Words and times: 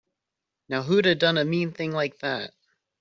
Now 0.67 0.81
who'da 0.81 1.13
done 1.13 1.37
a 1.37 1.45
mean 1.45 1.73
thing 1.73 1.91
like 1.91 2.17
that? 2.21 2.55